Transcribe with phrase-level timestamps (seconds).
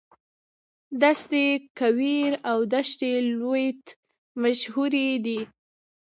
[1.01, 1.31] دشت
[1.79, 3.01] کویر او دشت
[3.39, 3.83] لوت
[4.41, 5.39] مشهورې دي.